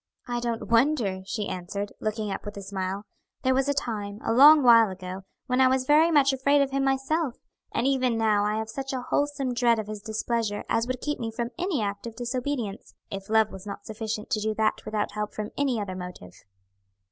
"I 0.27 0.39
don't 0.39 0.69
wonder," 0.69 1.21
she 1.27 1.47
answered, 1.47 1.93
looking 1.99 2.31
up 2.31 2.43
with 2.43 2.57
a 2.57 2.63
smile; 2.63 3.05
"there 3.43 3.53
was 3.53 3.69
a 3.69 3.73
time, 3.75 4.19
a 4.25 4.33
long 4.33 4.63
while 4.63 4.89
ago, 4.89 5.25
when 5.45 5.61
I 5.61 5.67
was 5.67 5.85
very 5.85 6.09
much 6.09 6.33
afraid 6.33 6.59
of 6.63 6.71
him 6.71 6.83
myself; 6.83 7.35
and 7.71 7.85
even 7.85 8.17
now 8.17 8.43
I 8.43 8.55
have 8.57 8.67
such 8.67 8.93
a 8.93 9.01
wholesome 9.03 9.53
dread 9.53 9.77
of 9.77 9.85
his 9.85 10.01
displeasure 10.01 10.63
as 10.67 10.87
would 10.87 11.01
keep 11.01 11.19
me 11.19 11.29
from 11.29 11.51
any 11.59 11.83
act 11.83 12.07
of 12.07 12.15
disobedience, 12.15 12.95
if 13.11 13.29
love 13.29 13.51
was 13.51 13.67
not 13.67 13.85
sufficient 13.85 14.31
to 14.31 14.39
do 14.41 14.55
that 14.55 14.83
without 14.85 15.11
help 15.11 15.35
from 15.35 15.51
any 15.55 15.79
other 15.79 15.95
motive." 15.95 16.45